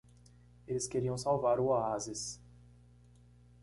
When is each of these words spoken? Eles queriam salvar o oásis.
Eles 0.67 0.87
queriam 0.87 1.15
salvar 1.15 1.59
o 1.59 1.65
oásis. 1.67 2.41